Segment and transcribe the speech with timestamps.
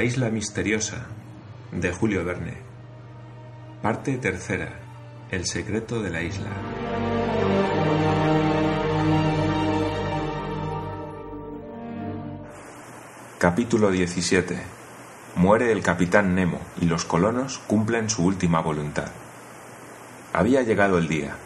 [0.00, 1.08] La isla misteriosa
[1.72, 2.56] de Julio Verne.
[3.82, 4.80] Parte tercera.
[5.30, 6.48] El secreto de la isla.
[13.38, 14.62] Capítulo 17.
[15.36, 19.10] Muere el capitán Nemo y los colonos cumplen su última voluntad.
[20.32, 21.36] Había llegado el día.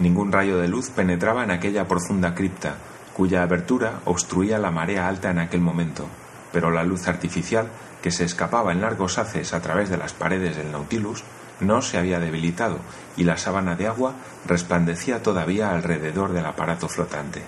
[0.00, 2.78] Ningún rayo de luz penetraba en aquella profunda cripta,
[3.14, 6.08] cuya abertura obstruía la marea alta en aquel momento,
[6.52, 7.68] pero la luz artificial,
[8.02, 11.24] que se escapaba en largos haces a través de las paredes del Nautilus,
[11.60, 12.78] no se había debilitado
[13.16, 14.14] y la sábana de agua
[14.46, 17.42] resplandecía todavía alrededor del aparato flotante.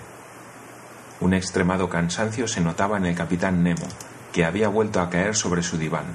[1.19, 3.87] Un extremado cansancio se notaba en el capitán Nemo,
[4.33, 6.05] que había vuelto a caer sobre su diván.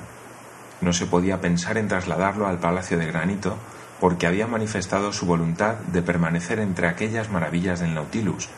[0.81, 3.57] No se podía pensar en trasladarlo al Palacio de Granito,
[3.98, 8.48] porque había manifestado su voluntad de permanecer entre aquellas maravillas del Nautilus,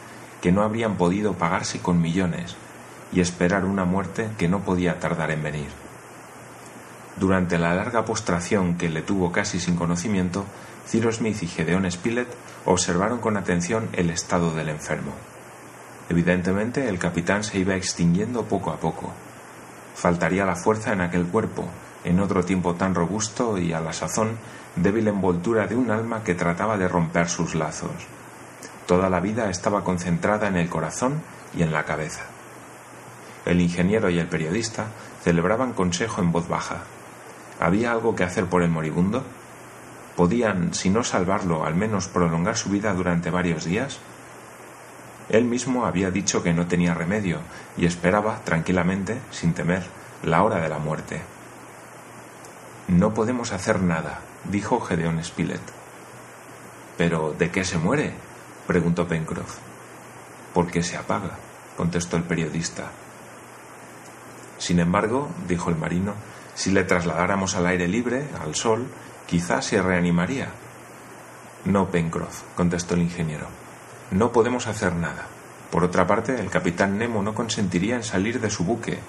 [0.40, 2.56] que no habrían podido pagarse con millones,
[3.12, 5.68] y esperar una muerte que no podía tardar en venir.
[7.16, 10.44] Durante la larga postración que le tuvo casi sin conocimiento,
[10.88, 12.28] Cyrus Smith y Gedeón Spilett
[12.64, 15.12] observaron con atención el estado del enfermo.
[16.08, 19.12] Evidentemente el capitán se iba extinguiendo poco a poco.
[19.94, 21.66] Faltaría la fuerza en aquel cuerpo,
[22.04, 24.38] en otro tiempo tan robusto y a la sazón
[24.74, 27.90] débil envoltura de un alma que trataba de romper sus lazos.
[28.86, 31.22] Toda la vida estaba concentrada en el corazón
[31.54, 32.22] y en la cabeza.
[33.44, 34.86] El ingeniero y el periodista
[35.22, 36.84] celebraban consejo en voz baja.
[37.60, 39.24] ¿Había algo que hacer por el moribundo?
[40.16, 43.98] ¿Podían, si no salvarlo, al menos prolongar su vida durante varios días?
[45.28, 47.38] Él mismo había dicho que no tenía remedio
[47.76, 49.84] y esperaba, tranquilamente, sin temer,
[50.22, 51.22] la hora de la muerte.
[52.88, 55.62] No podemos hacer nada, dijo Gedeón Spilett.
[56.98, 58.12] ¿Pero de qué se muere?
[58.66, 59.58] preguntó Pencroff.
[60.52, 61.38] Porque se apaga,
[61.76, 62.90] contestó el periodista.
[64.62, 66.14] Sin embargo, dijo el marino,
[66.54, 68.86] si le trasladáramos al aire libre, al sol,
[69.26, 70.50] quizás se reanimaría.
[71.64, 73.48] No, Pencroff, contestó el ingeniero.
[74.12, 75.26] No podemos hacer nada.
[75.72, 79.00] Por otra parte, el capitán Nemo no consentiría en salir de su buque.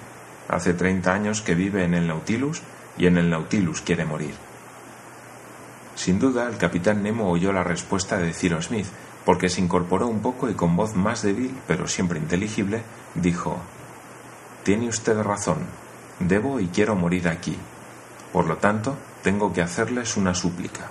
[0.48, 2.60] Hace treinta años que vive en el Nautilus
[2.98, 4.34] y en el Nautilus quiere morir.
[5.94, 8.88] Sin duda, el capitán Nemo oyó la respuesta de Cyrus Smith,
[9.24, 12.82] porque se incorporó un poco y con voz más débil, pero siempre inteligible,
[13.14, 13.60] dijo
[14.64, 15.58] tiene usted razón.
[16.18, 17.56] Debo y quiero morir aquí.
[18.32, 20.88] Por lo tanto, tengo que hacerles una súplica.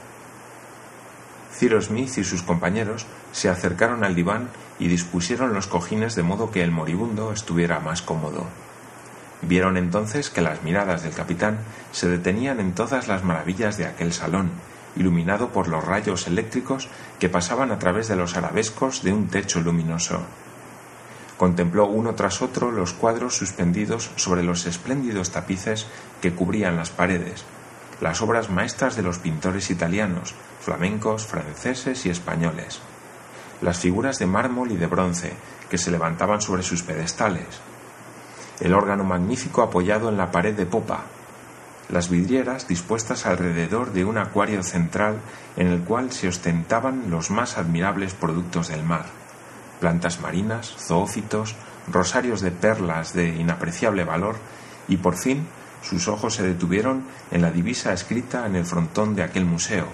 [1.51, 6.51] Cyrus Smith y sus compañeros se acercaron al diván y dispusieron los cojines de modo
[6.51, 8.45] que el moribundo estuviera más cómodo.
[9.41, 11.57] Vieron entonces que las miradas del capitán
[11.91, 14.51] se detenían en todas las maravillas de aquel salón,
[14.95, 19.59] iluminado por los rayos eléctricos que pasaban a través de los arabescos de un techo
[19.61, 20.21] luminoso.
[21.37, 25.87] Contempló uno tras otro los cuadros suspendidos sobre los espléndidos tapices
[26.21, 27.43] que cubrían las paredes,
[28.01, 32.81] las obras maestras de los pintores italianos, flamencos, franceses y españoles,
[33.61, 35.33] las figuras de mármol y de bronce
[35.69, 37.61] que se levantaban sobre sus pedestales,
[38.59, 41.05] el órgano magnífico apoyado en la pared de popa,
[41.89, 45.19] las vidrieras dispuestas alrededor de un acuario central
[45.57, 49.22] en el cual se ostentaban los más admirables productos del mar
[49.83, 51.55] plantas marinas, zoófitos,
[51.91, 54.37] rosarios de perlas de inapreciable valor,
[54.87, 55.45] y por fin
[55.81, 59.87] sus ojos se detuvieron en la divisa escrita en el frontón de aquel museo,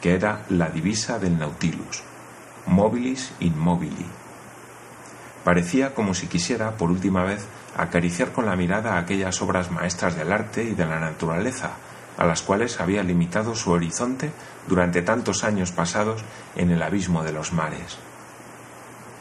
[0.00, 2.04] que era la divisa del Nautilus,
[2.66, 4.06] Mobilis Immobili.
[5.42, 7.44] Parecía como si quisiera, por última vez,
[7.76, 11.72] acariciar con la mirada aquellas obras maestras del arte y de la naturaleza,
[12.16, 14.30] a las cuales había limitado su horizonte
[14.68, 16.22] durante tantos años pasados
[16.54, 17.98] en el abismo de los mares.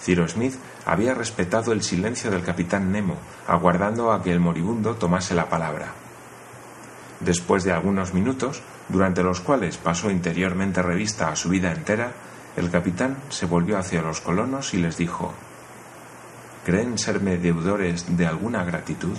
[0.04, 0.56] Cyrus Smith
[0.86, 3.16] había respetado el silencio del capitán Nemo,
[3.48, 5.94] aguardando a que el moribundo tomase la palabra.
[7.22, 12.12] Después de algunos minutos, durante los cuales pasó interiormente revista a su vida entera,
[12.58, 15.34] el capitán se volvió hacia los colonos y les dijo
[16.66, 19.18] ¿Creen serme deudores de alguna gratitud?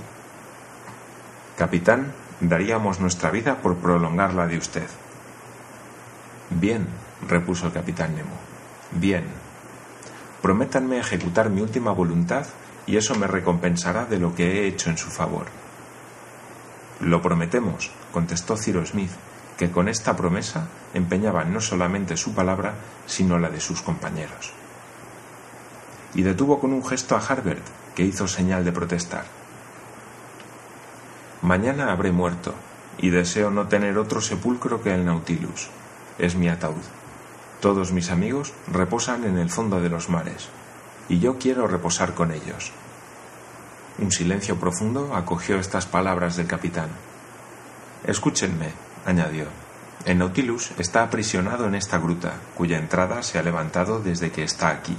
[1.57, 4.87] Capitán, daríamos nuestra vida por prolongar la de usted.
[6.51, 6.87] Bien,
[7.27, 8.37] repuso el capitán Nemo.
[8.93, 9.25] Bien,
[10.45, 12.45] Prométanme ejecutar mi última voluntad
[12.87, 15.47] y eso me recompensará de lo que he hecho en su favor.
[17.01, 19.13] Lo prometemos, contestó Ciro Smith,
[19.57, 22.75] que con esta promesa empeñaba no solamente su palabra,
[23.07, 24.53] sino la de sus compañeros.
[26.15, 27.65] Y detuvo con un gesto a Harbert,
[27.95, 29.25] que hizo señal de protestar.
[31.41, 32.53] Mañana habré muerto,
[32.99, 35.71] y deseo no tener otro sepulcro que el Nautilus.
[36.19, 36.85] Es mi ataúd.
[37.61, 40.49] Todos mis amigos reposan en el fondo de los mares,
[41.09, 42.73] y yo quiero reposar con ellos.
[43.99, 46.89] Un silencio profundo acogió estas palabras del capitán.
[48.05, 48.73] Escúchenme,
[49.07, 49.47] añadió.
[50.05, 54.69] El Nautilus está aprisionado en esta gruta, cuya entrada se ha levantado desde que está
[54.69, 54.97] aquí.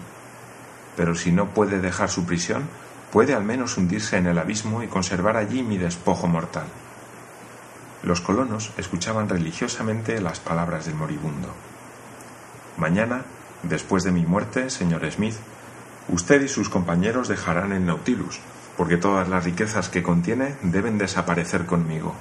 [0.96, 2.64] Pero si no puede dejar su prisión,
[3.12, 6.66] puede al menos hundirse en el abismo y conservar allí mi despojo mortal.
[8.02, 11.50] Los colonos escuchaban religiosamente las palabras del moribundo.
[12.78, 13.24] Mañana,
[13.64, 15.36] después de mi muerte, señor Smith,
[16.10, 18.40] usted y sus compañeros dejarán el Nautilus,
[18.78, 22.14] porque todas las riquezas que contiene deben desaparecer conmigo.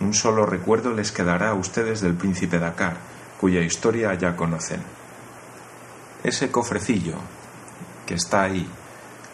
[0.00, 2.96] Un solo recuerdo les quedará a ustedes del príncipe Dakar,
[3.40, 4.80] cuya historia ya conocen.
[6.24, 7.14] Ese cofrecillo,
[8.06, 8.66] que está ahí,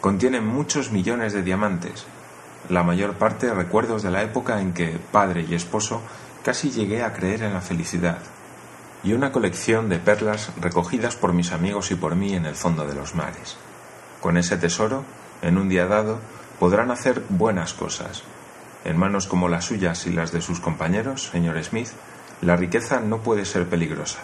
[0.01, 2.05] contiene muchos millones de diamantes,
[2.69, 6.01] la mayor parte recuerdos de la época en que, padre y esposo,
[6.43, 8.17] casi llegué a creer en la felicidad,
[9.05, 12.87] y una colección de perlas recogidas por mis amigos y por mí en el fondo
[12.87, 13.55] de los mares.
[14.19, 15.05] Con ese tesoro,
[15.43, 16.19] en un día dado,
[16.59, 18.23] podrán hacer buenas cosas,
[18.83, 21.89] en manos como las suyas y las de sus compañeros, señor Smith,
[22.41, 24.19] la riqueza no puede ser peligrosa.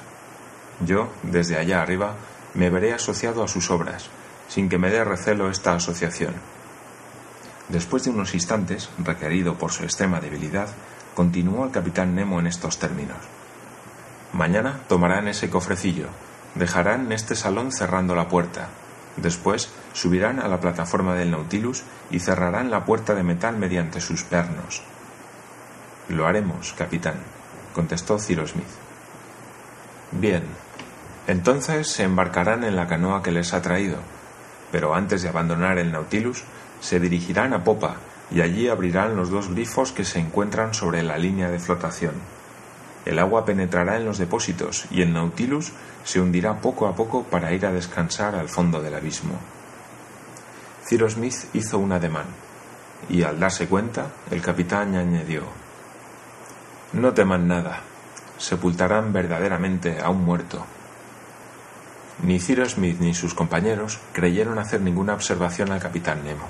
[0.83, 2.15] Yo, desde allá arriba,
[2.55, 4.09] me veré asociado a sus obras,
[4.47, 6.33] sin que me dé recelo esta asociación.
[7.69, 10.69] Después de unos instantes, requerido por su extrema debilidad,
[11.13, 13.40] continuó el capitán Nemo en estos términos.
[14.33, 16.07] Mañana tomarán ese cofrecillo,
[16.55, 18.69] dejarán este salón cerrando la puerta,
[19.17, 24.23] Después subirán a la plataforma del Nautilus y cerrarán la puerta de metal mediante sus
[24.23, 24.81] pernos.
[26.07, 27.15] Lo haremos, capitán,
[27.73, 28.65] contestó Cyrus Smith.
[30.11, 30.43] Bien,
[31.27, 33.97] entonces se embarcarán en la canoa que les ha traído,
[34.71, 36.43] pero antes de abandonar el Nautilus
[36.79, 37.97] se dirigirán a popa
[38.31, 42.13] y allí abrirán los dos grifos que se encuentran sobre la línea de flotación.
[43.05, 45.71] El agua penetrará en los depósitos y el Nautilus
[46.03, 49.33] se hundirá poco a poco para ir a descansar al fondo del abismo.
[50.85, 52.25] Ciro Smith hizo un ademán
[53.09, 55.43] y al darse cuenta el capitán añadió
[56.93, 57.81] No teman nada,
[58.37, 60.65] sepultarán verdaderamente a un muerto.
[62.23, 66.45] Ni Ciro Smith ni sus compañeros creyeron hacer ninguna observación al capitán Nemo.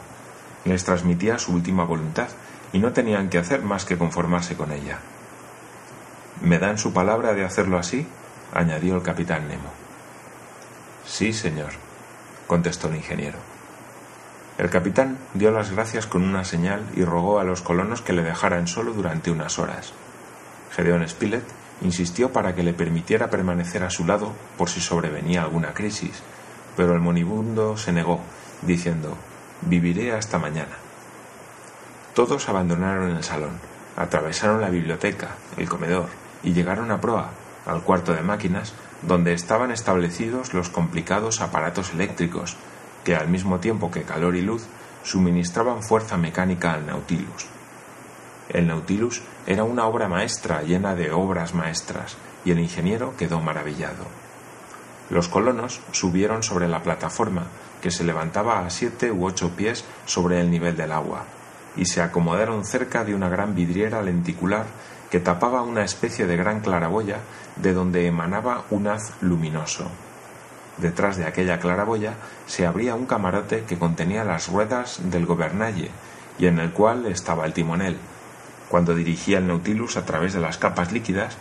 [0.65, 2.27] Les transmitía su última voluntad
[2.73, 4.99] y no tenían que hacer más que conformarse con ella.
[6.41, 8.07] ¿Me dan su palabra de hacerlo así?
[8.51, 9.69] añadió el capitán Nemo.
[11.05, 11.69] Sí, señor,
[12.47, 13.37] contestó el ingeniero.
[14.57, 18.23] El capitán dio las gracias con una señal y rogó a los colonos que le
[18.23, 19.93] dejaran solo durante unas horas.
[20.71, 21.45] Gedeón Spilett
[21.81, 26.23] insistió para que le permitiera permanecer a su lado por si sobrevenía alguna crisis,
[26.75, 28.19] pero el moribundo se negó,
[28.63, 29.15] diciendo
[29.61, 30.75] Viviré hasta mañana.
[32.15, 33.59] Todos abandonaron el salón,
[33.95, 36.07] atravesaron la biblioteca, el comedor,
[36.43, 37.31] y llegaron a proa,
[37.65, 42.55] al cuarto de máquinas, donde estaban establecidos los complicados aparatos eléctricos,
[43.03, 44.65] que al mismo tiempo que calor y luz
[45.03, 47.47] suministraban fuerza mecánica al Nautilus.
[48.49, 54.05] El Nautilus era una obra maestra llena de obras maestras, y el ingeniero quedó maravillado.
[55.09, 57.45] Los colonos subieron sobre la plataforma,
[57.81, 61.23] que se levantaba a siete u ocho pies sobre el nivel del agua,
[61.75, 64.65] y se acomodaron cerca de una gran vidriera lenticular
[65.11, 67.19] que tapaba una especie de gran claraboya
[67.57, 69.91] de donde emanaba un haz luminoso.
[70.77, 72.13] Detrás de aquella claraboya
[72.47, 75.91] se abría un camarote que contenía las ruedas del gobernalle
[76.39, 77.97] y en el cual estaba el timonel,
[78.69, 81.37] cuando dirigía el Nautilus a través de las capas líquidas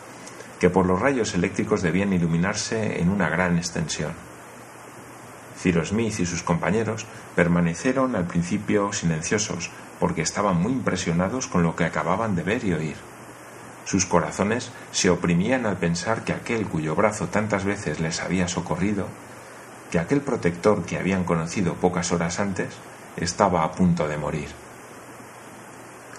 [0.59, 4.13] que por los rayos eléctricos debían iluminarse en una gran extensión.
[5.57, 11.77] Ciro Smith y sus compañeros permanecieron al principio silenciosos porque estaban muy impresionados con lo
[11.77, 12.97] que acababan de ver y oír.
[13.91, 19.09] Sus corazones se oprimían al pensar que aquel cuyo brazo tantas veces les había socorrido,
[19.91, 22.69] que aquel protector que habían conocido pocas horas antes,
[23.17, 24.47] estaba a punto de morir.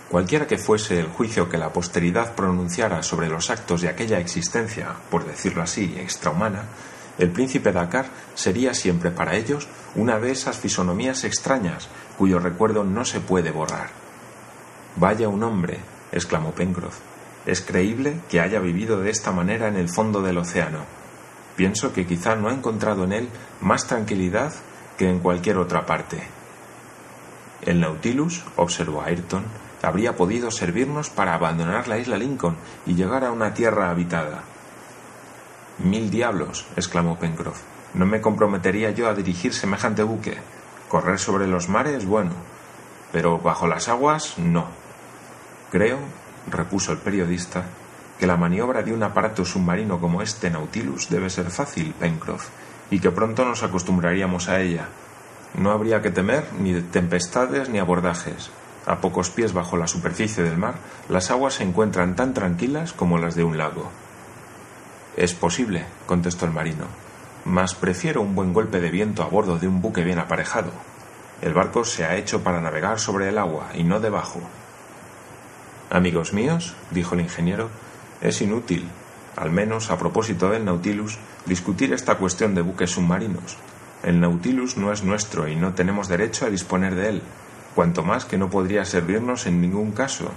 [0.09, 4.89] Cualquiera que fuese el juicio que la posteridad pronunciara sobre los actos de aquella existencia,
[5.09, 6.63] por decirlo así, extrahumana,
[7.19, 11.87] el príncipe Dakar sería siempre para ellos una de esas fisonomías extrañas
[12.17, 13.91] cuyo recuerdo no se puede borrar.
[14.97, 15.79] Vaya un hombre,
[16.11, 16.99] exclamó Pencroff,
[17.45, 20.79] es creíble que haya vivido de esta manera en el fondo del océano.
[21.55, 23.29] Pienso que quizá no ha encontrado en él
[23.61, 24.53] más tranquilidad
[24.97, 26.21] que en cualquier otra parte.
[27.61, 29.43] El Nautilus, observó Ayrton,
[29.81, 32.55] habría podido servirnos para abandonar la isla Lincoln
[32.85, 34.43] y llegar a una tierra habitada.
[35.79, 37.61] Mil diablos, exclamó Pencroff.
[37.93, 40.37] No me comprometería yo a dirigir semejante buque.
[40.87, 42.31] Correr sobre los mares, bueno,
[43.11, 44.65] pero bajo las aguas, no.
[45.71, 45.99] Creo
[46.49, 47.65] repuso el periodista,
[48.19, 52.49] que la maniobra de un aparato submarino como este Nautilus debe ser fácil, Pencroff,
[52.91, 54.89] y que pronto nos acostumbraríamos a ella.
[55.57, 58.51] No habría que temer ni de tempestades ni abordajes.
[58.85, 60.75] A pocos pies bajo la superficie del mar,
[61.09, 63.91] las aguas se encuentran tan tranquilas como las de un lago.
[65.17, 66.85] Es posible, contestó el marino,
[67.45, 70.71] mas prefiero un buen golpe de viento a bordo de un buque bien aparejado.
[71.41, 74.41] El barco se ha hecho para navegar sobre el agua y no debajo.
[75.91, 77.69] Amigos míos, dijo el ingeniero,
[78.21, 78.87] es inútil,
[79.35, 83.57] al menos a propósito del Nautilus, discutir esta cuestión de buques submarinos.
[84.01, 87.21] El Nautilus no es nuestro y no tenemos derecho a disponer de él,
[87.75, 90.31] cuanto más que no podría servirnos en ningún caso.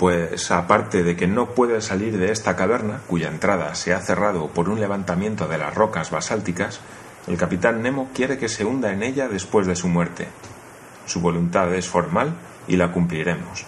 [0.00, 4.48] Pues aparte de que no puede salir de esta caverna, cuya entrada se ha cerrado
[4.48, 6.80] por un levantamiento de las rocas basálticas,
[7.28, 10.26] el capitán Nemo quiere que se hunda en ella después de su muerte.
[11.06, 12.34] Su voluntad es formal
[12.66, 13.66] y la cumpliremos.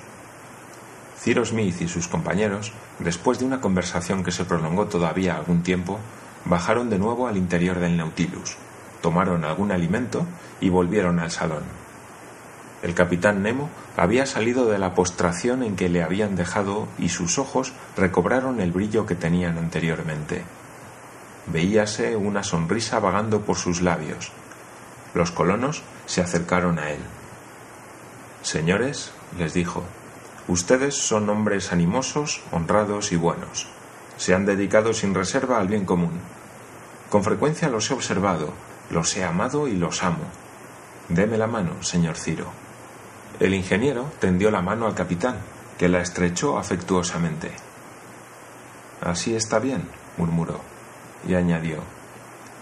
[1.26, 5.99] Ciro Smith y sus compañeros, después de una conversación que se prolongó todavía algún tiempo,
[6.45, 8.56] bajaron de nuevo al interior del Nautilus,
[9.02, 10.25] tomaron algún alimento
[10.61, 11.64] y volvieron al salón.
[12.80, 17.40] El capitán Nemo había salido de la postración en que le habían dejado y sus
[17.40, 20.45] ojos recobraron el brillo que tenían anteriormente.
[21.49, 24.30] Veíase una sonrisa vagando por sus labios.
[25.12, 27.00] Los colonos se acercaron a él.
[28.42, 29.83] Señores, les dijo,
[30.49, 33.67] ustedes son hombres animosos, honrados y buenos.
[34.17, 36.21] Se han dedicado sin reserva al bien común.
[37.11, 38.53] Con frecuencia los he observado,
[38.91, 40.25] los he amado y los amo.
[41.09, 42.47] Deme la mano, señor Ciro.
[43.38, 45.37] El ingeniero tendió la mano al capitán,
[45.79, 47.53] que la estrechó afectuosamente.
[49.00, 50.61] Así está bien, murmuró,
[51.29, 51.83] y añadió,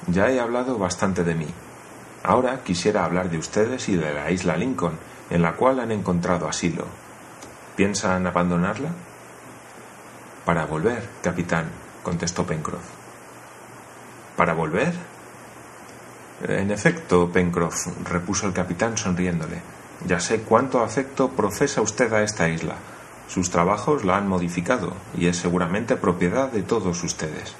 [0.09, 1.49] ya he hablado bastante de mí.
[2.23, 4.99] Ahora quisiera hablar de ustedes y de la isla Lincoln,
[5.31, 6.87] en la cual han encontrado asilo.
[7.77, 8.91] ¿Piensan abandonarla?
[10.45, 11.71] Para volver, capitán,
[12.05, 12.85] contestó Pencroff.
[14.37, 14.95] ¿Para volver?
[16.43, 19.61] En efecto, Pencroff, repuso el capitán sonriéndole,
[20.07, 22.77] ya sé cuánto afecto profesa usted a esta isla.
[23.27, 27.57] Sus trabajos la han modificado y es seguramente propiedad de todos ustedes.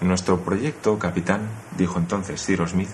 [0.00, 2.90] Nuestro proyecto, capitán, dijo entonces Cyrus Smith,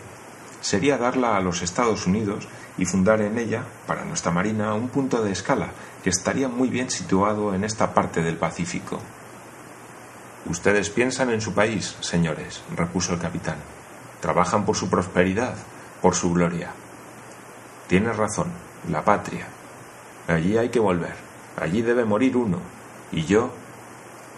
[0.64, 5.22] sería darla a los Estados Unidos y fundar en ella, para nuestra marina, un punto
[5.22, 5.68] de escala
[6.02, 8.98] que estaría muy bien situado en esta parte del Pacífico.
[10.46, 13.58] Ustedes piensan en su país, señores, repuso el capitán.
[14.20, 15.54] Trabajan por su prosperidad,
[16.00, 16.70] por su gloria.
[17.86, 18.48] Tienes razón,
[18.90, 19.46] la patria.
[20.28, 21.14] Allí hay que volver,
[21.60, 22.60] allí debe morir uno.
[23.12, 23.50] Y yo,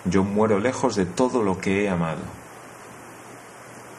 [0.05, 2.46] yo muero lejos de todo lo que he amado.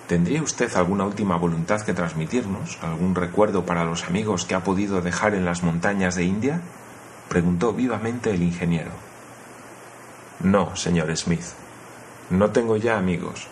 [0.08, 2.78] ¿Tendría usted alguna última voluntad que transmitirnos?
[2.82, 6.62] ¿Algún recuerdo para los amigos que ha podido dejar en las montañas de India?
[7.28, 8.92] preguntó vivamente el ingeniero.
[10.40, 11.44] No, señor Smith.
[12.30, 13.48] No tengo ya amigos.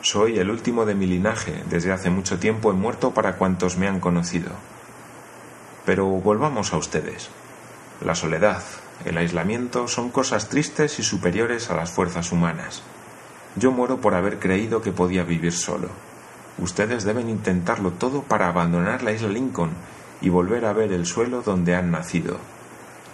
[0.00, 1.64] Soy el último de mi linaje.
[1.68, 4.52] Desde hace mucho tiempo he muerto para cuantos me han conocido.
[5.84, 7.30] Pero volvamos a ustedes.
[8.04, 8.62] La soledad,
[9.04, 12.82] el aislamiento son cosas tristes y superiores a las fuerzas humanas.
[13.56, 15.88] Yo muero por haber creído que podía vivir solo.
[16.58, 19.70] Ustedes deben intentarlo todo para abandonar la isla Lincoln
[20.20, 22.38] y volver a ver el suelo donde han nacido.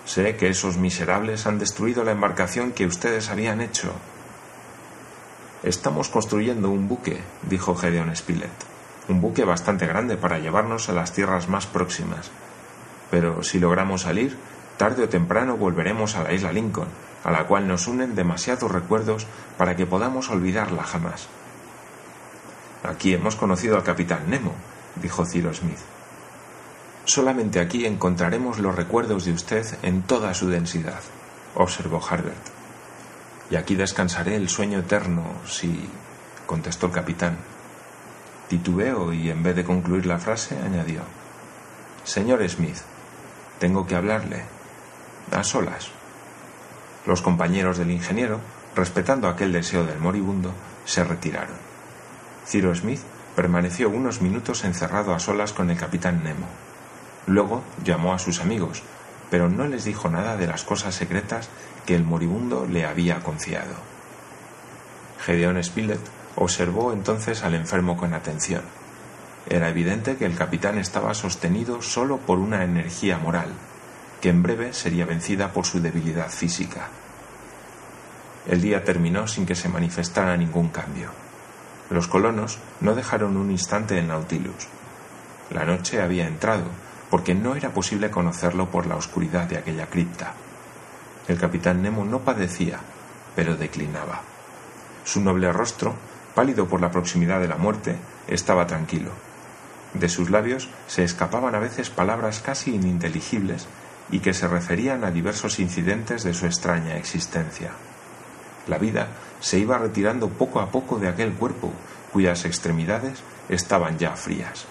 [0.04, 3.92] Sé que esos miserables han destruido la embarcación que ustedes habían hecho.
[5.62, 8.50] Estamos construyendo un buque, dijo Gedeon Spilett,
[9.08, 12.32] un buque bastante grande para llevarnos a las tierras más próximas.
[13.12, 14.36] Pero si logramos salir,
[14.76, 16.88] tarde o temprano volveremos a la isla Lincoln,
[17.24, 19.26] a la cual nos unen demasiados recuerdos
[19.56, 21.28] para que podamos olvidarla jamás.
[22.82, 24.54] Aquí hemos conocido al capitán Nemo,
[24.96, 25.78] dijo Ciro Smith.
[27.04, 31.00] Solamente aquí encontraremos los recuerdos de usted en toda su densidad,
[31.54, 32.46] observó Harbert.
[33.50, 35.88] Y aquí descansaré el sueño eterno, si.
[36.46, 37.36] contestó el capitán.
[38.48, 41.02] Titubeó y en vez de concluir la frase añadió:
[42.04, 42.78] Señor Smith,
[43.58, 44.44] tengo que hablarle.
[45.30, 45.90] A solas.
[47.06, 48.40] Los compañeros del ingeniero,
[48.76, 50.52] respetando aquel deseo del moribundo,
[50.84, 51.56] se retiraron.
[52.46, 53.00] Ciro Smith
[53.34, 56.46] permaneció unos minutos encerrado a solas con el capitán Nemo.
[57.26, 58.82] Luego llamó a sus amigos,
[59.30, 61.48] pero no les dijo nada de las cosas secretas
[61.86, 63.74] que el moribundo le había confiado.
[65.24, 66.00] Gedeón Spilett
[66.36, 68.62] observó entonces al enfermo con atención.
[69.48, 73.48] Era evidente que el capitán estaba sostenido solo por una energía moral,
[74.22, 76.86] que en breve sería vencida por su debilidad física.
[78.46, 81.10] El día terminó sin que se manifestara ningún cambio.
[81.90, 84.68] Los colonos no dejaron un instante el Nautilus.
[85.50, 86.66] La noche había entrado,
[87.10, 90.34] porque no era posible conocerlo por la oscuridad de aquella cripta.
[91.26, 92.78] El capitán Nemo no padecía,
[93.34, 94.22] pero declinaba.
[95.04, 95.96] Su noble rostro,
[96.36, 97.96] pálido por la proximidad de la muerte,
[98.28, 99.10] estaba tranquilo.
[99.94, 103.66] De sus labios se escapaban a veces palabras casi ininteligibles
[104.12, 107.72] y que se referían a diversos incidentes de su extraña existencia.
[108.68, 109.08] La vida
[109.40, 111.72] se iba retirando poco a poco de aquel cuerpo
[112.12, 114.66] cuyas extremidades estaban ya frías.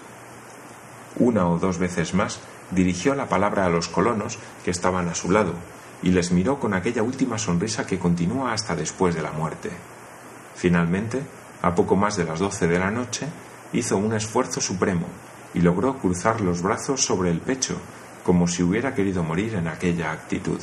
[1.16, 2.38] Una o dos veces más
[2.70, 5.54] dirigió la palabra a los colonos que estaban a su lado
[6.02, 9.70] y les miró con aquella última sonrisa que continúa hasta después de la muerte.
[10.54, 11.20] Finalmente,
[11.62, 13.26] a poco más de las doce de la noche,
[13.72, 15.06] hizo un esfuerzo supremo
[15.52, 17.76] y logró cruzar los brazos sobre el pecho
[18.24, 20.60] como si hubiera querido morir en aquella actitud.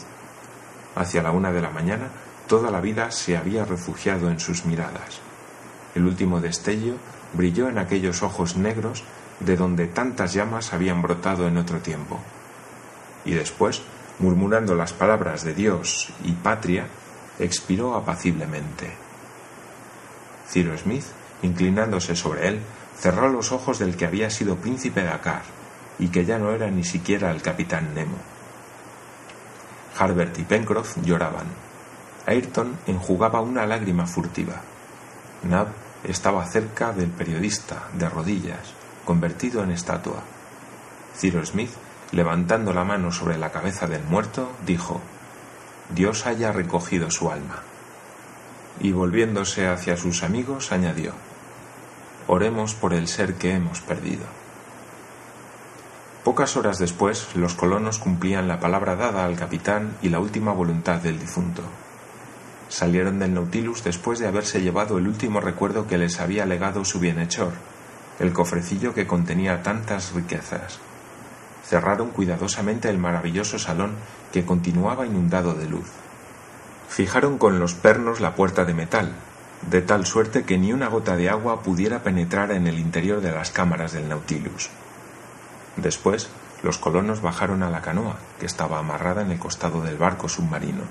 [0.95, 2.09] Hacia la una de la mañana,
[2.47, 5.19] toda la vida se había refugiado en sus miradas.
[5.95, 6.95] El último destello
[7.33, 9.03] brilló en aquellos ojos negros
[9.39, 12.19] de donde tantas llamas habían brotado en otro tiempo.
[13.25, 13.81] Y después,
[14.19, 16.87] murmurando las palabras de Dios y patria,
[17.39, 18.91] expiró apaciblemente.
[20.47, 21.05] Ciro Smith,
[21.43, 22.59] inclinándose sobre él,
[22.97, 25.58] cerró los ojos del que había sido príncipe de Akar
[25.99, 28.17] y que ya no era ni siquiera el capitán Nemo.
[29.97, 31.47] Harbert y Pencroff lloraban.
[32.25, 34.61] Ayrton enjugaba una lágrima furtiva.
[35.43, 35.67] Nab
[36.03, 40.23] estaba cerca del periodista, de rodillas, convertido en estatua.
[41.15, 41.71] Ciro Smith,
[42.11, 45.01] levantando la mano sobre la cabeza del muerto, dijo,
[45.93, 47.63] Dios haya recogido su alma.
[48.79, 51.13] Y volviéndose hacia sus amigos, añadió,
[52.27, 54.38] Oremos por el ser que hemos perdido.
[56.23, 60.99] Pocas horas después, los colonos cumplían la palabra dada al capitán y la última voluntad
[60.99, 61.63] del difunto.
[62.67, 66.99] Salieron del Nautilus después de haberse llevado el último recuerdo que les había legado su
[66.99, 67.53] bienhechor,
[68.19, 70.79] el cofrecillo que contenía tantas riquezas.
[71.65, 73.93] Cerraron cuidadosamente el maravilloso salón
[74.33, 75.87] que continuaba inundado de luz.
[76.89, 79.13] Fijaron con los pernos la puerta de metal,
[79.69, 83.31] de tal suerte que ni una gota de agua pudiera penetrar en el interior de
[83.31, 84.69] las cámaras del Nautilus.
[85.77, 86.29] Después,
[86.63, 90.83] los colonos bajaron a la canoa, que estaba amarrada en el costado del barco submarino.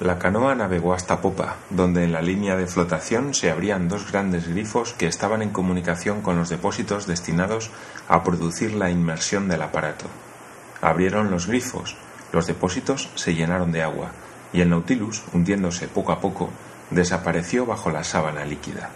[0.00, 4.46] La canoa navegó hasta popa, donde en la línea de flotación se abrían dos grandes
[4.46, 7.70] grifos que estaban en comunicación con los depósitos destinados
[8.08, 10.06] a producir la inmersión del aparato.
[10.80, 11.96] Abrieron los grifos,
[12.32, 14.12] los depósitos se llenaron de agua,
[14.52, 16.50] y el Nautilus, hundiéndose poco a poco,
[16.90, 18.90] desapareció bajo la sábana líquida.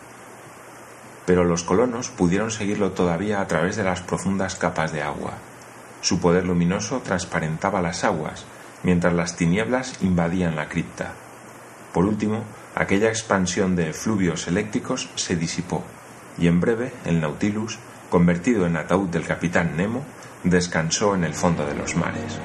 [1.26, 5.34] Pero los colonos pudieron seguirlo todavía a través de las profundas capas de agua.
[6.00, 8.44] Su poder luminoso transparentaba las aguas,
[8.82, 11.12] mientras las tinieblas invadían la cripta.
[11.92, 12.42] Por último,
[12.74, 15.84] aquella expansión de fluvios eléctricos se disipó,
[16.38, 17.78] y en breve el Nautilus,
[18.10, 20.02] convertido en ataúd del capitán Nemo,
[20.42, 22.40] descansó en el fondo de los mares.